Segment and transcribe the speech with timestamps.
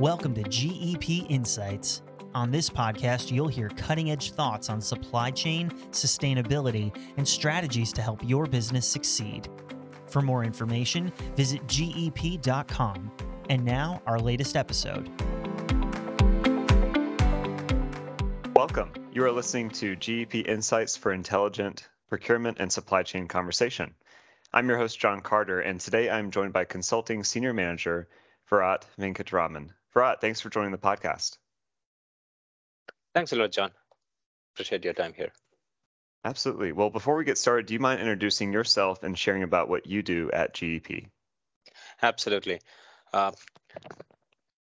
[0.00, 2.00] Welcome to GEP Insights.
[2.34, 8.00] On this podcast, you'll hear cutting edge thoughts on supply chain, sustainability, and strategies to
[8.00, 9.50] help your business succeed.
[10.06, 13.12] For more information, visit GEP.com.
[13.50, 15.10] And now, our latest episode.
[18.56, 18.94] Welcome.
[19.12, 23.94] You are listening to GEP Insights for Intelligent Procurement and Supply Chain Conversation.
[24.50, 28.08] I'm your host, John Carter, and today I'm joined by Consulting Senior Manager
[28.48, 29.72] Virat Venkataraman.
[29.94, 31.36] Virat, thanks for joining the podcast.
[33.14, 33.70] Thanks a lot, John.
[34.54, 35.32] Appreciate your time here.
[36.24, 36.72] Absolutely.
[36.72, 40.02] Well, before we get started, do you mind introducing yourself and sharing about what you
[40.02, 41.06] do at GEP?
[42.02, 42.60] Absolutely.
[43.12, 43.32] Uh,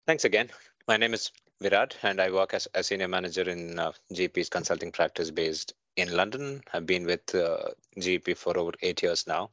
[0.06, 0.50] thanks again.
[0.88, 1.32] My name is
[1.62, 6.16] Virat, and I work as a senior manager in uh, GEP's consulting practice based in
[6.16, 6.62] London.
[6.74, 9.50] I've been with uh, GEP for over eight years now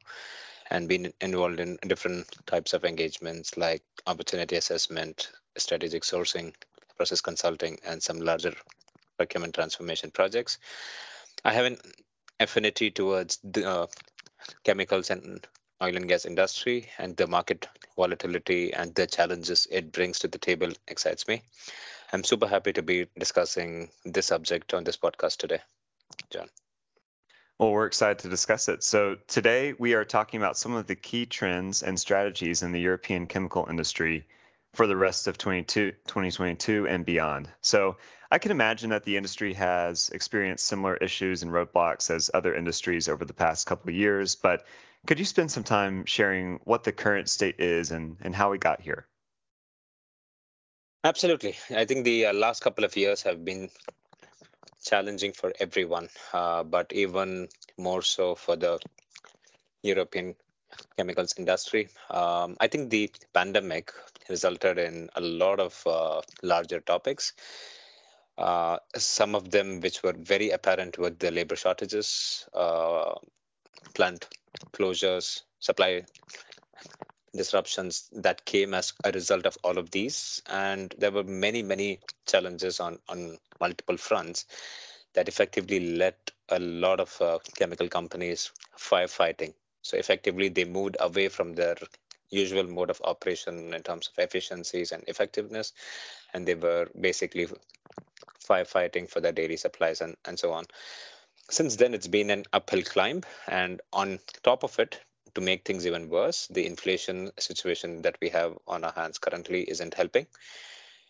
[0.69, 6.53] and been involved in different types of engagements like opportunity assessment, strategic sourcing,
[6.97, 8.53] process consulting, and some larger
[9.17, 10.57] procurement transformation projects.
[11.45, 11.77] I have an
[12.39, 13.87] affinity towards the uh,
[14.63, 15.45] chemicals and
[15.81, 20.37] oil and gas industry and the market volatility and the challenges it brings to the
[20.37, 21.41] table excites me.
[22.11, 25.59] I'm super happy to be discussing this subject on this podcast today,
[26.29, 26.47] John.
[27.59, 28.83] Well, we're excited to discuss it.
[28.83, 32.79] So, today we are talking about some of the key trends and strategies in the
[32.79, 34.25] European chemical industry
[34.73, 37.49] for the rest of 2022 and beyond.
[37.61, 37.97] So,
[38.31, 43.07] I can imagine that the industry has experienced similar issues and roadblocks as other industries
[43.07, 44.65] over the past couple of years, but
[45.05, 48.57] could you spend some time sharing what the current state is and, and how we
[48.57, 49.05] got here?
[51.03, 51.55] Absolutely.
[51.69, 53.69] I think the uh, last couple of years have been
[54.83, 58.79] challenging for everyone, uh, but even more so for the
[59.83, 60.35] European
[60.97, 61.89] chemicals industry.
[62.09, 63.91] Um, I think the pandemic
[64.29, 67.33] resulted in a lot of uh, larger topics.
[68.37, 73.13] Uh, some of them which were very apparent with the labor shortages, uh,
[73.93, 74.27] plant
[74.71, 76.03] closures, supply
[77.35, 80.41] disruptions that came as a result of all of these.
[80.47, 84.45] And there were many, many challenges on, on multiple fronts
[85.13, 86.15] that effectively led
[86.49, 89.53] a lot of uh, chemical companies firefighting.
[89.83, 91.75] So effectively, they moved away from their
[92.29, 95.73] usual mode of operation in terms of efficiencies and effectiveness,
[96.33, 97.47] and they were basically
[98.43, 100.65] firefighting for their daily supplies and, and so on.
[101.49, 104.99] Since then, it's been an uphill climb, and on top of it,
[105.35, 109.63] to make things even worse, the inflation situation that we have on our hands currently
[109.69, 110.27] isn't helping.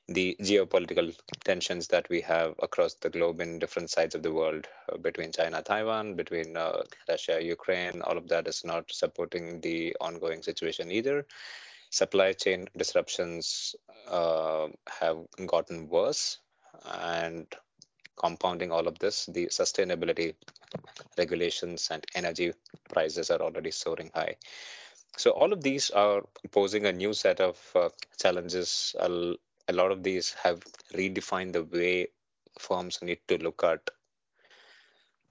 [0.10, 4.68] The geopolitical tensions that we have across the globe in different sides of the world,
[4.92, 9.96] uh, between China, Taiwan, between uh, Russia, Ukraine, all of that is not supporting the
[10.02, 11.26] ongoing situation either.
[11.90, 13.76] Supply chain disruptions
[14.10, 14.68] uh,
[15.00, 16.40] have gotten worse,
[16.86, 17.48] and
[18.18, 20.36] compounding all of this, the sustainability
[21.18, 22.54] regulations and energy
[22.90, 24.36] prices are already soaring high.
[25.18, 28.96] So all of these are posing a new set of uh, challenges.
[29.68, 30.62] A, lot of these have
[30.94, 32.08] redefined the way
[32.60, 33.90] firms need to look at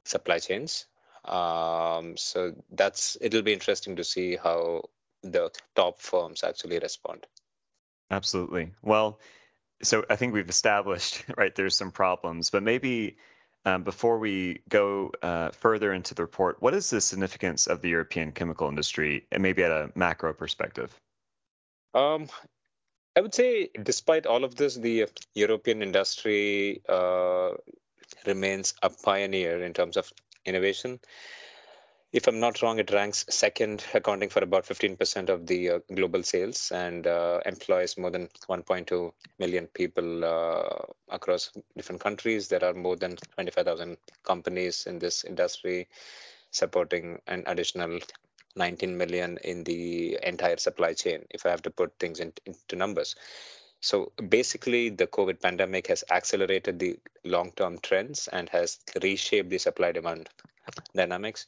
[0.04, 0.86] supply chains.
[1.24, 4.84] Um, so that's it'll be interesting to see how
[5.22, 7.26] the top firms actually respond.
[8.10, 8.72] Absolutely.
[8.82, 9.20] Well,
[9.82, 13.16] so I think we've established right there's some problems, but maybe
[13.64, 17.90] um, before we go uh, further into the report, what is the significance of the
[17.90, 20.92] European chemical industry, and maybe at a macro perspective?
[21.94, 22.28] Um,
[23.14, 27.50] I would say, despite all of this, the European industry uh,
[28.26, 30.10] remains a pioneer in terms of
[30.44, 31.00] innovation
[32.12, 36.22] if I'm not wrong, it ranks second, accounting for about 15% of the uh, global
[36.22, 42.48] sales and uh, employs more than 1.2 million people uh, across different countries.
[42.48, 45.88] There are more than 25,000 companies in this industry,
[46.50, 47.98] supporting an additional
[48.56, 52.76] 19 million in the entire supply chain, if I have to put things in, into
[52.76, 53.14] numbers.
[53.80, 59.58] So basically, the COVID pandemic has accelerated the long term trends and has reshaped the
[59.58, 60.28] supply demand
[60.94, 61.46] dynamics.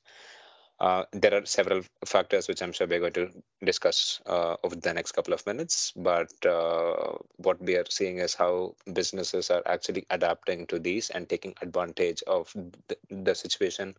[0.81, 3.31] Uh, there are several factors which I'm sure we're going to
[3.62, 5.93] discuss uh, over the next couple of minutes.
[5.94, 11.28] But uh, what we are seeing is how businesses are actually adapting to these and
[11.28, 12.52] taking advantage of
[12.88, 13.94] the, the situation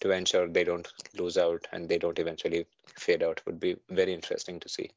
[0.00, 2.66] to ensure they don't lose out and they don't eventually
[2.96, 3.42] fade out.
[3.46, 4.90] Would be very interesting to see.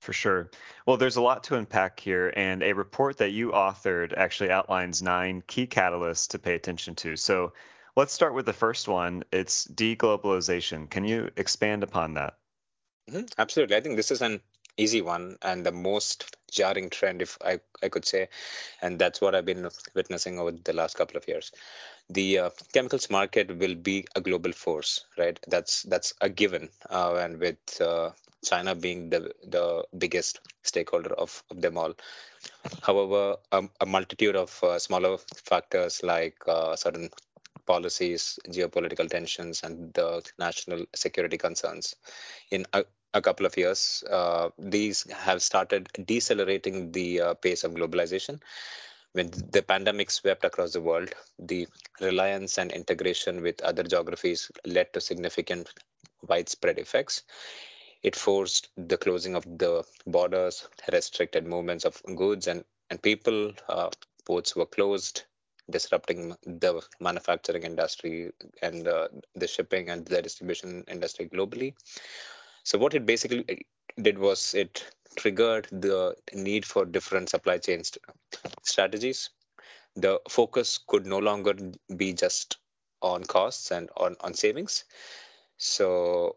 [0.00, 0.50] For sure.
[0.86, 5.00] Well, there's a lot to unpack here, and a report that you authored actually outlines
[5.00, 7.16] nine key catalysts to pay attention to.
[7.16, 7.52] So
[7.94, 9.22] Let's start with the first one.
[9.32, 10.88] It's deglobalization.
[10.88, 12.38] Can you expand upon that?
[13.10, 13.26] Mm-hmm.
[13.36, 13.76] Absolutely.
[13.76, 14.40] I think this is an
[14.76, 18.28] easy one and the most jarring trend, if I, I could say.
[18.80, 21.52] And that's what I've been witnessing over the last couple of years.
[22.10, 25.38] The uh, chemicals market will be a global force, right?
[25.48, 26.68] That's that's a given.
[26.90, 28.10] Uh, and with uh,
[28.44, 31.94] China being the, the biggest stakeholder of, of them all.
[32.82, 37.10] However, um, a multitude of uh, smaller factors like uh, certain
[37.66, 41.96] policies, geopolitical tensions, and the national security concerns
[42.50, 47.72] in a, a couple of years, uh, these have started decelerating the uh, pace of
[47.72, 48.40] globalization.
[49.12, 51.68] When the pandemic swept across the world, the
[52.00, 55.68] reliance and integration with other geographies led to significant
[56.26, 57.22] widespread effects.
[58.02, 63.52] It forced the closing of the borders, restricted movements of goods and, and people.
[63.68, 63.90] Uh,
[64.24, 65.24] ports were closed,
[65.70, 68.32] disrupting the manufacturing industry
[68.62, 71.74] and uh, the shipping and the distribution industry globally.
[72.64, 73.66] So what it basically
[74.00, 74.84] did was it
[75.16, 78.04] triggered the need for different supply chain st-
[78.62, 79.30] strategies.
[79.96, 81.54] The focus could no longer
[81.96, 82.58] be just
[83.02, 84.84] on costs and on, on savings.
[85.58, 86.36] So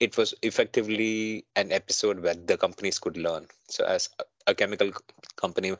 [0.00, 3.46] it was effectively an episode where the companies could learn.
[3.68, 4.10] So as
[4.46, 4.92] a chemical
[5.36, 5.74] company,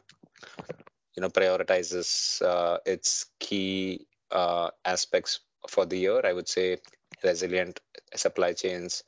[1.18, 6.78] you know, prioritizes uh, its key uh, aspects for the year, I would say
[7.24, 7.80] resilient
[8.14, 9.02] supply chains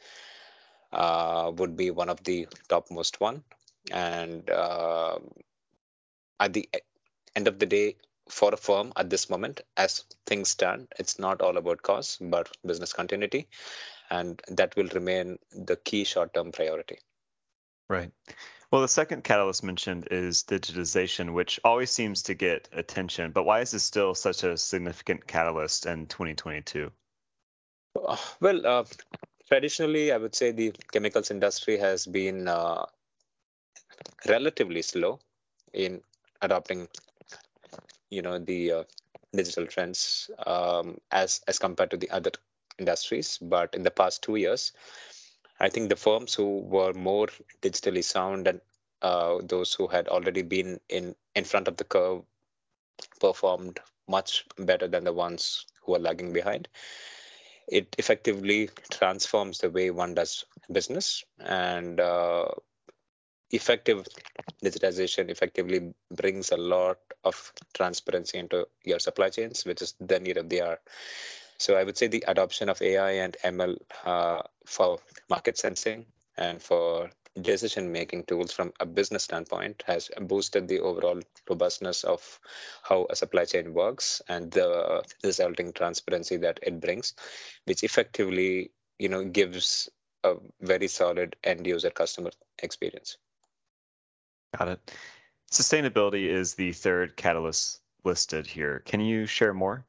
[0.93, 3.45] uh, would be one of the topmost one.
[3.93, 5.21] And uh,
[6.41, 6.69] at the
[7.37, 7.95] end of the day,
[8.29, 12.51] for a firm at this moment, as things stand, it's not all about cost, but
[12.67, 13.47] business continuity
[14.11, 16.99] and that will remain the key short-term priority.
[17.89, 18.11] Right.
[18.71, 23.33] Well, the second catalyst mentioned is digitization, which always seems to get attention.
[23.33, 26.93] But why is this still such a significant catalyst in 2022?
[27.97, 28.85] Uh, well, uh,
[29.49, 32.87] traditionally, I would say the chemicals industry has been uh,
[34.29, 35.19] relatively slow
[35.73, 36.01] in
[36.41, 36.87] adopting,
[38.09, 38.85] you know, the uh,
[39.33, 42.31] digital trends um, as as compared to the other
[42.79, 43.37] industries.
[43.39, 44.73] But in the past two years,
[45.61, 47.29] I think the firms who were more
[47.61, 48.61] digitally sound and
[49.03, 52.23] uh, those who had already been in, in front of the curve
[53.21, 56.69] performed much better than the ones who are lagging behind.
[57.69, 62.47] It effectively transforms the way one does business and uh,
[63.51, 64.07] effective
[64.65, 70.37] digitization effectively brings a lot of transparency into your supply chains, which is the need
[70.37, 70.81] of the hour.
[71.61, 73.77] So I would say the adoption of AI and ML
[74.07, 74.99] uh, for
[75.29, 76.07] market sensing
[76.39, 77.11] and for
[77.43, 81.21] decision making tools from a business standpoint has boosted the overall
[81.51, 82.41] robustness of
[82.83, 87.13] how a supply chain works and the resulting transparency that it brings
[87.67, 89.91] which effectively you know gives
[90.25, 92.31] a very solid end user customer
[92.63, 93.19] experience.
[94.59, 94.93] Got it.
[95.53, 98.83] Sustainability is the third catalyst listed here.
[98.87, 99.85] Can you share more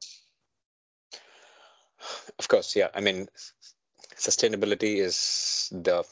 [2.38, 2.88] of course, yeah.
[2.94, 3.28] I mean,
[4.16, 6.04] sustainability is the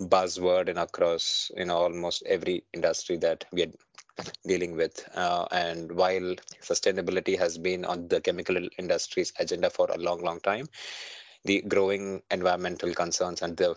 [0.00, 3.72] buzzword in across you know almost every industry that we are
[4.46, 5.08] dealing with.
[5.14, 10.40] Uh, and while sustainability has been on the chemical industry's agenda for a long, long
[10.40, 10.68] time,
[11.44, 13.76] the growing environmental concerns and the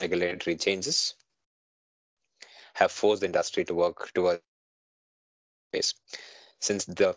[0.00, 1.14] regulatory changes
[2.74, 4.42] have forced the industry to work towards
[5.72, 5.94] this.
[6.60, 7.16] Since the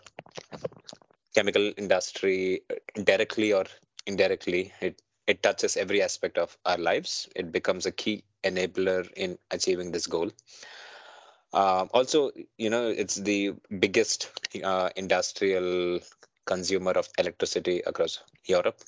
[1.35, 2.61] chemical industry
[3.03, 3.65] directly or
[4.05, 7.29] indirectly it it touches every aspect of our lives.
[7.35, 10.31] It becomes a key enabler in achieving this goal.
[11.53, 14.31] Uh, also you know it's the biggest
[14.63, 15.99] uh, industrial
[16.45, 18.79] consumer of electricity across europe.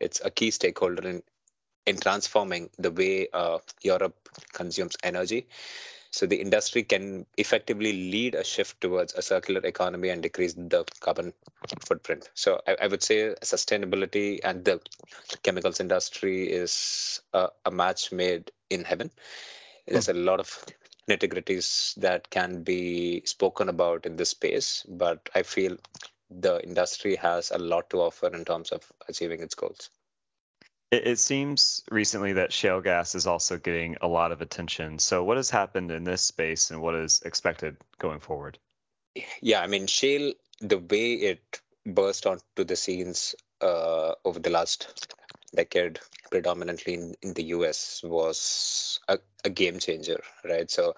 [0.00, 1.22] It's a key stakeholder in
[1.86, 5.46] in transforming the way uh, europe consumes energy
[6.14, 10.84] so the industry can effectively lead a shift towards a circular economy and decrease the
[11.00, 11.32] carbon
[11.84, 12.30] footprint.
[12.34, 14.80] So I, I would say sustainability and the
[15.42, 19.10] chemicals industry is a, a match made in heaven.
[19.88, 20.64] There's a lot of
[21.10, 25.76] nitty gritties that can be spoken about in this space, but I feel
[26.30, 29.90] the industry has a lot to offer in terms of achieving its goals.
[30.94, 35.00] It, it seems recently that shale gas is also getting a lot of attention.
[35.00, 38.58] So, what has happened in this space and what is expected going forward?
[39.42, 45.18] Yeah, I mean, shale, the way it burst onto the scenes uh, over the last
[45.52, 45.98] decade,
[46.30, 50.70] predominantly in, in the US, was a, a, game changer, right?
[50.70, 50.94] So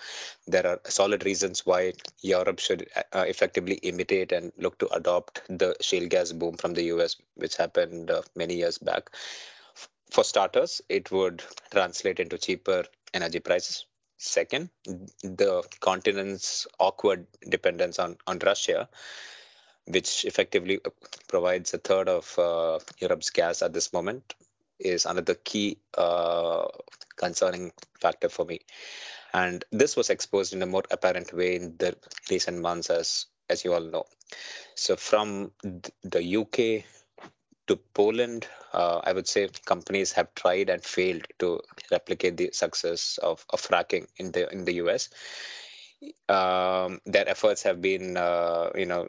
[0.47, 5.75] there are solid reasons why Europe should uh, effectively imitate and look to adopt the
[5.81, 9.11] shale gas boom from the US, which happened uh, many years back
[10.17, 13.85] for starters, it would translate into cheaper energy prices.
[14.17, 18.89] Second, the continent's awkward dependence on, on Russia,
[19.85, 20.81] which effectively
[21.29, 24.35] provides a third of uh, Europe's gas at this moment,
[24.79, 26.65] is another key uh,
[27.17, 28.61] concerning factor for me.
[29.35, 31.95] And this was exposed in a more apparent way in the
[32.31, 34.07] recent months, as as you all know.
[34.77, 35.53] So from
[36.03, 36.87] the UK
[37.67, 43.19] to Poland, uh, I would say companies have tried and failed to replicate the success
[43.23, 45.09] of, of fracking in the in the US.
[46.29, 49.09] Um, their efforts have been, uh, you know,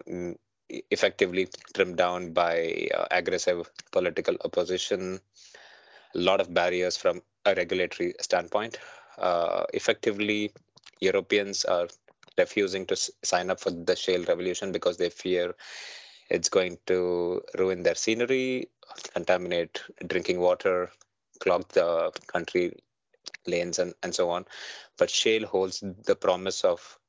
[0.70, 5.20] effectively trimmed down by uh, aggressive political opposition,
[6.16, 8.80] a lot of barriers from a regulatory standpoint.
[9.18, 10.52] Uh, effectively,
[11.00, 11.88] Europeans are
[12.38, 15.56] refusing to sign up for the shale revolution because they fear
[16.30, 18.70] it's going to ruin their scenery,
[19.14, 20.92] contaminate drinking water,
[21.40, 22.74] clog the country
[23.46, 24.46] lanes, and, and so on.
[24.98, 27.00] But shale holds the promise of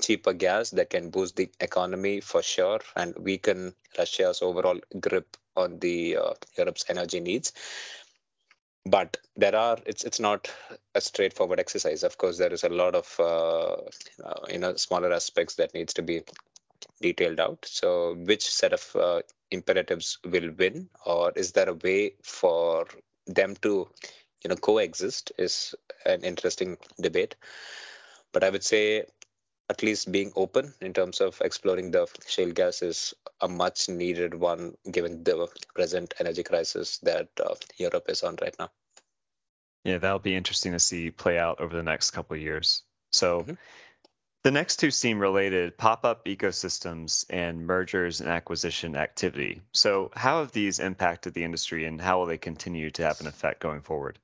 [0.00, 5.78] cheaper gas that can boost the economy for sure and weaken Russia's overall grip on
[5.78, 7.52] the uh, Europe's energy needs.
[8.84, 10.52] But there are it's it's not
[10.94, 12.04] a straightforward exercise.
[12.04, 13.76] Of course, there is a lot of uh,
[14.48, 16.22] you know smaller aspects that needs to be
[17.00, 17.64] detailed out.
[17.66, 22.86] So, which set of uh, imperatives will win, or is there a way for
[23.26, 23.88] them to,
[24.42, 25.32] you know, coexist?
[25.38, 27.36] Is an interesting debate.
[28.32, 29.04] But I would say,
[29.68, 34.34] at least being open in terms of exploring the shale gas is a much needed
[34.34, 38.70] one, given the present energy crisis that uh, Europe is on right now.
[39.84, 42.82] Yeah, that'll be interesting to see play out over the next couple of years.
[43.10, 43.40] So.
[43.40, 43.54] Mm-hmm
[44.46, 49.60] the next two seem related pop up ecosystems and mergers and acquisition activity.
[49.72, 53.26] So, how have these impacted the industry and how will they continue to have an
[53.26, 54.20] effect going forward?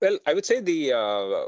[0.00, 1.44] Well, I would say the uh,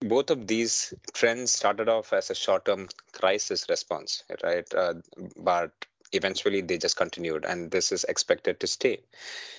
[0.00, 4.66] both of these trends started off as a short term crisis response, right?
[4.74, 4.94] Uh,
[5.36, 5.70] but
[6.12, 9.00] eventually they just continued and this is expected to stay.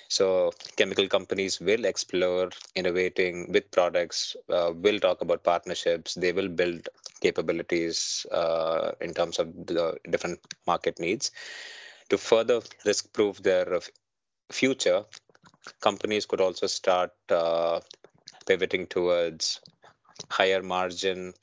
[0.08, 6.16] So chemical companies will explore innovating with products uh, will talk about partnerships.
[6.16, 6.90] They will build
[7.22, 11.32] capabilities uh, in terms of the different market needs.
[12.10, 13.80] To further risk proof their
[14.52, 15.06] future
[15.82, 17.80] companies could also start uh,
[18.46, 19.62] pivoting towards
[20.30, 21.34] higher margin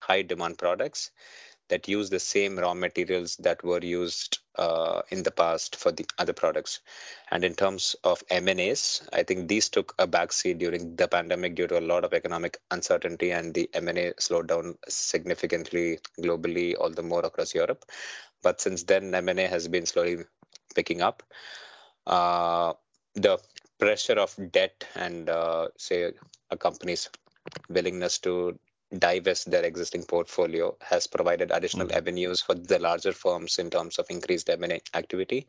[0.00, 1.10] high demand products
[1.70, 6.04] that use the same raw materials that were used uh, in the past for the
[6.18, 6.80] other products.
[7.30, 11.68] And in terms of M&As, I think these took a backseat during the pandemic due
[11.68, 17.02] to a lot of economic uncertainty and the M&A slowed down significantly globally, all the
[17.02, 17.84] more across Europe.
[18.42, 20.18] But since then, M&A has been slowly
[20.74, 21.22] picking up.
[22.06, 22.74] Uh,
[23.14, 23.38] the
[23.78, 26.12] pressure of debt and uh, say
[26.50, 27.08] a company's
[27.68, 28.58] willingness to
[28.96, 31.98] divest their existing portfolio has provided additional mm-hmm.
[31.98, 35.46] avenues for the larger firms in terms of increased M&A activity.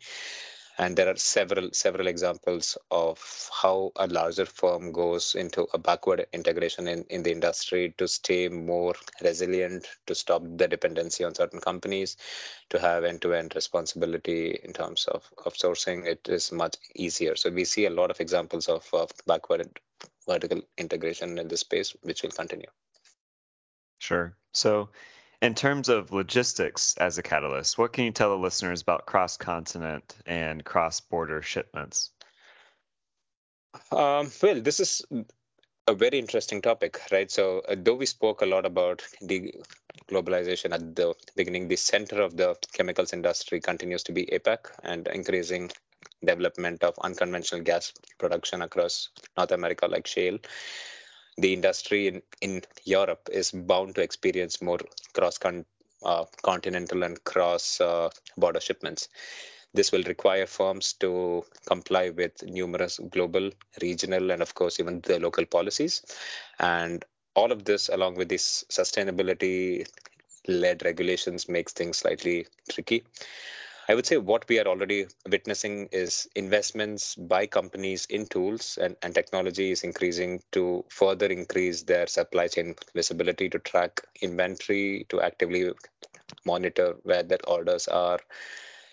[0.77, 3.19] And there are several several examples of
[3.61, 8.47] how a larger firm goes into a backward integration in, in the industry to stay
[8.47, 12.15] more resilient, to stop the dependency on certain companies,
[12.69, 16.05] to have end-to-end responsibility in terms of, of sourcing.
[16.05, 17.35] It is much easier.
[17.35, 19.79] So we see a lot of examples of, of backward
[20.27, 22.69] vertical integration in this space, which will continue.
[24.01, 24.35] Sure.
[24.51, 24.89] So,
[25.43, 29.37] in terms of logistics as a catalyst, what can you tell the listeners about cross
[29.37, 32.09] continent and cross border shipments?
[33.91, 35.05] Um, well, this is
[35.87, 37.29] a very interesting topic, right?
[37.29, 39.53] So, uh, though we spoke a lot about the
[40.09, 45.07] globalization at the beginning, the center of the chemicals industry continues to be APAC and
[45.09, 45.69] increasing
[46.25, 50.39] development of unconventional gas production across North America, like shale
[51.37, 54.79] the industry in, in Europe is bound to experience more
[55.13, 55.39] cross
[56.03, 59.09] uh, continental and cross uh, border shipments.
[59.73, 65.19] This will require firms to comply with numerous global, regional, and of course, even the
[65.19, 66.03] local policies.
[66.59, 69.87] And all of this, along with these sustainability
[70.47, 73.03] led regulations, makes things slightly tricky.
[73.87, 78.95] I would say what we are already witnessing is investments by companies in tools and,
[79.01, 85.21] and technology is increasing to further increase their supply chain visibility to track inventory, to
[85.21, 85.71] actively
[86.45, 88.19] monitor where their orders are,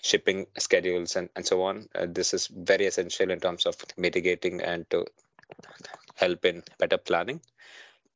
[0.02, 1.88] shipping schedules, and, and so on.
[1.94, 5.06] Uh, this is very essential in terms of mitigating and to
[6.16, 7.40] help in better planning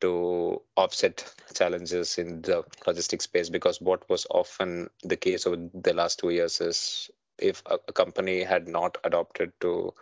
[0.03, 5.95] to offset challenges in the logistics space because what was often the case over the
[5.95, 9.93] last two years is if a, company had not adopted to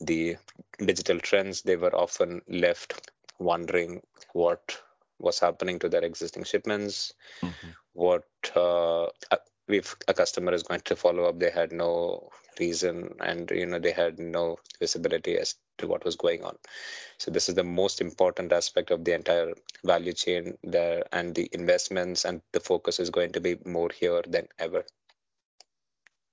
[0.00, 0.36] the
[0.78, 4.00] digital trends they were often left wondering
[4.32, 4.80] what
[5.18, 7.68] was happening to their existing shipments, mm-hmm.
[7.92, 9.06] what uh,
[9.68, 13.78] if a customer is going to follow up, they had no reason and you know
[13.78, 16.56] they had no visibility as to what was going on.
[17.18, 21.48] So this is the most important aspect of the entire value chain there, and the
[21.52, 24.84] investments and the focus is going to be more here than ever.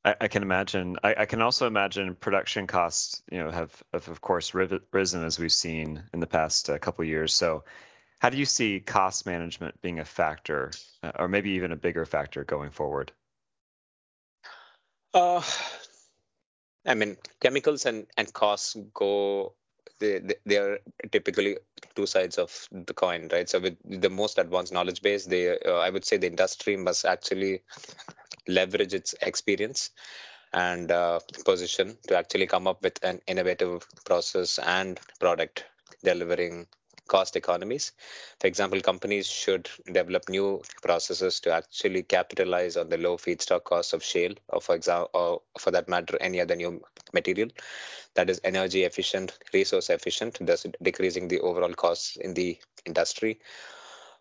[0.05, 0.97] I, I can imagine.
[1.03, 5.39] I, I, can also imagine production costs, you know, have, have of course risen as
[5.39, 7.33] we've seen in the past uh, couple years.
[7.33, 7.63] So,
[8.19, 10.71] how do you see cost management being a factor,
[11.03, 13.11] uh, or maybe even a bigger factor going forward?
[15.13, 15.41] Uh,
[16.85, 19.53] I mean, chemicals and, and costs go
[19.99, 20.79] they, they are
[21.11, 21.57] typically
[21.95, 23.49] two sides of the coin right?
[23.49, 27.05] So with the most advanced knowledge base they uh, i would say the industry must
[27.05, 27.61] actually
[28.47, 29.91] leverage its experience
[30.53, 35.65] and uh, position to actually come up with an innovative process and product
[36.03, 36.67] delivering
[37.07, 37.91] cost economies.
[38.39, 43.93] For example, companies should develop new processes to actually capitalize on the low feedstock costs
[43.93, 46.81] of shale, or for example, or for that matter, any other new
[47.13, 47.49] material
[48.15, 53.39] that is energy efficient, resource efficient, thus decreasing the overall costs in the industry.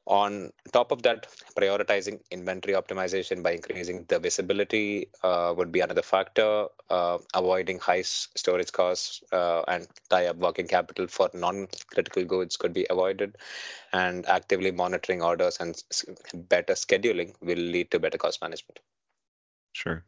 [0.07, 6.03] On top of that, prioritizing inventory optimization by increasing the visibility uh, would be another
[6.03, 6.67] factor.
[6.91, 12.75] Uh, avoiding high storage costs uh, and tie up working capital for non-critical goods could
[12.75, 13.37] be avoided.
[13.95, 15.83] And actively monitoring orders and
[16.35, 18.81] better scheduling will lead to better cost management.
[19.73, 20.05] Sure.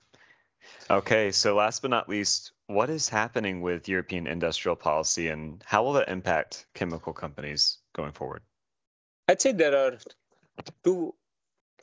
[0.90, 5.84] Okay, so last but not least, what is happening with European industrial policy and how
[5.84, 8.42] will that impact chemical companies going forward?
[9.28, 9.98] I'd say there are
[10.84, 11.14] two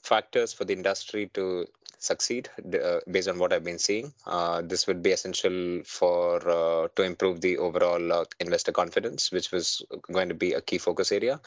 [0.02, 1.66] factors for the industry to
[1.98, 4.14] succeed uh, based on what I've been seeing.
[4.26, 9.52] Uh, this would be essential for uh, to improve the overall uh, investor confidence, which
[9.52, 9.82] was
[10.12, 11.40] going to be a key focus area,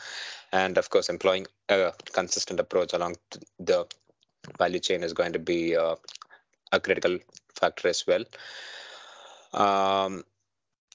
[0.53, 3.17] and of course, employing a consistent approach along
[3.59, 3.87] the
[4.59, 5.97] value chain is going to be uh,
[6.73, 7.19] a critical
[7.55, 8.25] factor as well.
[9.53, 10.25] Um,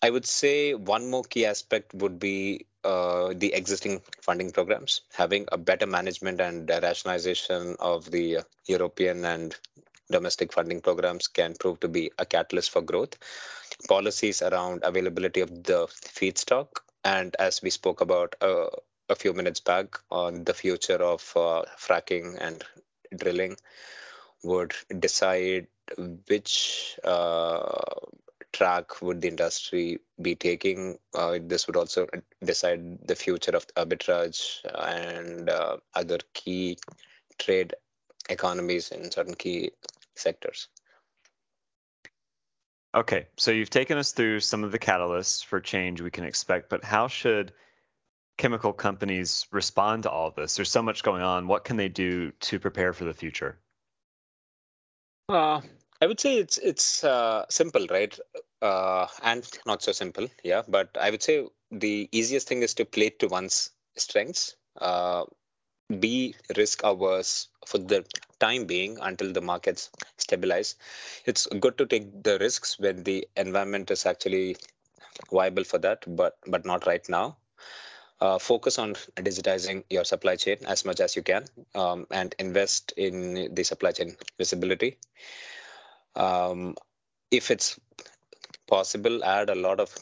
[0.02, 5.46] I would say one more key aspect would be uh, the existing funding programs, having
[5.52, 9.56] a better management and rationalization of the European and
[10.12, 13.18] domestic funding programs can prove to be a catalyst for growth.
[13.88, 16.68] Policies around availability of the feedstock,
[17.04, 18.68] and as we spoke about uh,
[19.10, 22.64] a few minutes back on the future of uh, fracking and
[23.18, 23.56] drilling,
[24.44, 25.68] would decide
[26.28, 27.82] which uh,
[28.54, 30.98] track would the industry be taking?
[31.14, 32.08] Uh, this would also
[32.44, 36.78] decide the future of arbitrage and uh, other key
[37.40, 37.74] trade
[38.30, 39.72] economies in certain key
[40.16, 40.68] sectors.
[42.94, 46.70] Okay, so you've taken us through some of the catalysts for change we can expect,
[46.70, 47.54] but how should
[48.38, 50.56] chemical companies respond to all of this?
[50.56, 51.48] There's so much going on.
[51.48, 53.58] What can they do to prepare for the future?
[55.30, 55.62] Uh,
[56.02, 58.18] I would say it's it's uh, simple, right?
[58.62, 60.64] Uh, and not so simple, yeah.
[60.68, 64.56] But I would say the easiest thing is to play to one's strengths.
[64.78, 65.26] Uh,
[66.00, 68.06] be risk averse for the
[68.40, 70.76] time being until the markets stabilize.
[71.26, 74.58] It's good to take the risks when the environment is actually
[75.32, 77.38] viable for that, but but not right now.
[78.22, 82.94] Uh, focus on digitizing your supply chain as much as you can um, and invest
[82.98, 84.98] in the supply chain visibility
[86.16, 86.76] um,
[87.30, 87.80] if it's
[88.68, 89.96] possible add a lot of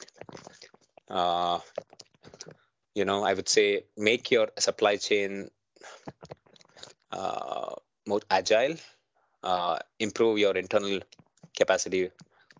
[1.09, 1.59] uh,
[2.95, 5.49] you know i would say make your supply chain
[7.11, 7.73] uh,
[8.07, 8.75] more agile
[9.43, 10.99] uh, improve your internal
[11.57, 12.11] capacity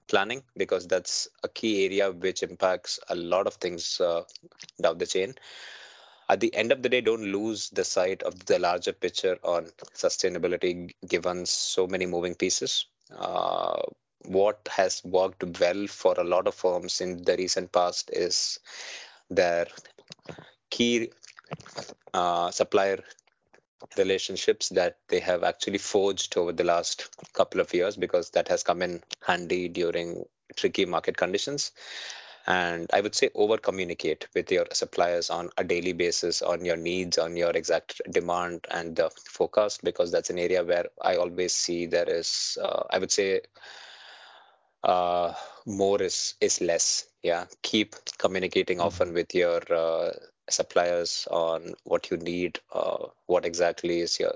[0.07, 4.23] planning because that's a key area which impacts a lot of things uh,
[4.81, 5.33] down the chain.
[6.27, 9.67] At the end of the day don't lose the sight of the larger picture on
[9.95, 12.85] sustainability given so many moving pieces
[13.15, 13.81] uh,
[14.25, 18.59] what has worked well for a lot of firms in the recent past is
[19.29, 19.67] their
[20.69, 21.11] key
[22.13, 22.99] uh, supplier
[23.97, 28.63] relationships that they have actually forged over the last couple of years because that has
[28.63, 30.23] come in handy during
[30.55, 31.71] tricky market conditions
[32.47, 36.77] and i would say over communicate with your suppliers on a daily basis on your
[36.77, 41.53] needs on your exact demand and the forecast because that's an area where i always
[41.53, 43.41] see there is uh, i would say
[44.83, 45.33] uh,
[45.65, 47.05] more is is less.
[47.23, 47.45] Yeah.
[47.61, 48.87] Keep communicating mm-hmm.
[48.87, 50.11] often with your uh,
[50.49, 54.33] suppliers on what you need uh, what exactly is your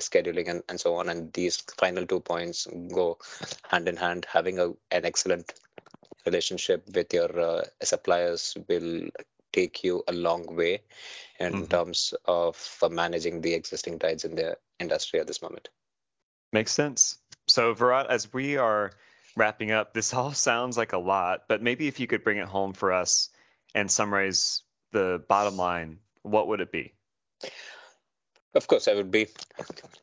[0.00, 1.08] scheduling and, and so on.
[1.08, 3.18] And these final two points go
[3.68, 4.26] hand in hand.
[4.30, 5.52] Having a, an excellent
[6.26, 9.08] relationship with your uh, suppliers will
[9.52, 10.82] take you a long way
[11.40, 11.68] in Mhm.
[11.68, 15.68] terms of uh, managing the existing tides in the industry at this moment.
[16.52, 17.18] Makes sense.
[17.46, 18.92] So, Virat, as we are
[19.36, 22.48] wrapping up, this all sounds like a lot, but maybe if you could bring it
[22.48, 23.30] home for us
[23.74, 24.62] and summarize
[24.92, 26.94] the bottom line, what would it be?
[28.54, 29.28] Of course, I would be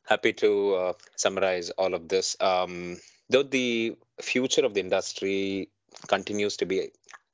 [0.06, 2.38] happy to uh, summarize all of this.
[2.40, 2.98] Um,
[3.30, 5.70] though the future of the industry
[6.08, 6.92] continues to be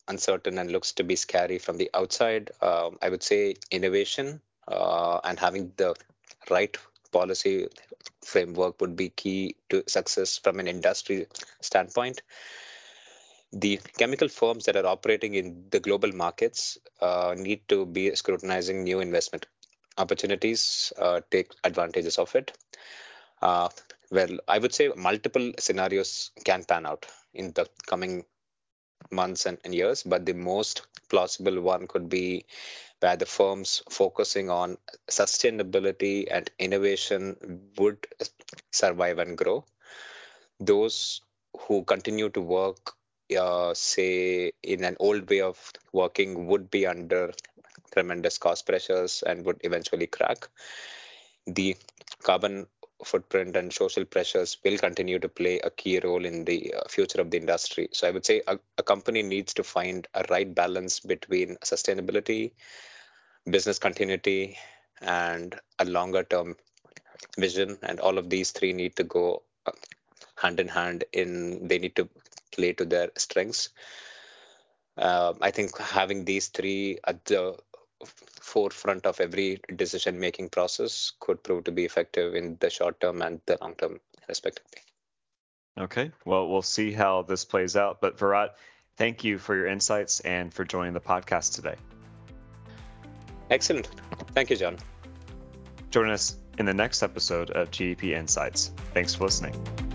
[0.08, 5.20] uncertain and looks to be scary from the outside, um, I would say innovation uh,
[5.24, 5.96] and having the
[6.50, 6.76] right
[7.12, 7.68] policy
[8.24, 11.28] framework would be key to success from an industry
[11.62, 12.22] standpoint.
[13.52, 18.84] The chemical firms that are operating in the global markets uh, need to be scrutinizing
[18.84, 19.48] new investment
[19.98, 22.52] opportunities, uh, take advantages of it.
[23.42, 23.70] Uh,
[24.12, 28.26] well, I would say multiple scenarios can pan out in the coming
[29.12, 32.46] months and, years, but the most plausible one could be
[33.00, 34.78] where the firms focusing on
[35.10, 37.38] sustainability and innovation
[37.78, 38.08] would
[38.72, 39.66] survive and grow.
[40.60, 41.22] Those
[41.62, 42.94] who continue to work,
[43.38, 47.34] uh, say, in an old way of working would be under
[47.92, 50.48] tremendous cost pressures and would eventually crack.
[51.48, 51.76] The
[52.24, 52.68] carbon
[53.04, 57.22] footprint and social pressures will continue to play a key role in the uh, future
[57.22, 57.90] of the industry.
[57.94, 62.52] So I would say a, a company needs to find a right balance between sustainability,
[63.50, 64.58] business continuity,
[65.02, 66.56] and a longer term
[67.38, 67.78] vision.
[67.84, 69.72] And all of these three need to go uh,
[70.36, 72.10] hand in hand in they need to
[72.52, 73.70] play to their strengths.
[74.98, 77.58] Uh, I think having these three at the
[78.06, 83.22] forefront of every decision making process could prove to be effective in the short term
[83.22, 84.82] and the long term, respectively.
[85.78, 88.02] Okay, well, we'll see how this plays out.
[88.02, 88.56] But Virat,
[88.98, 91.76] thank you for your insights and for joining the podcast today.
[93.50, 93.88] Excellent.
[94.34, 94.78] Thank you, John.
[95.90, 98.72] Join us in the next episode of GEP Insights.
[98.94, 99.89] Thanks for listening.